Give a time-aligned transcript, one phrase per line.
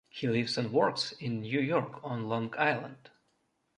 [0.09, 3.11] He lives and works in New York on Long Island.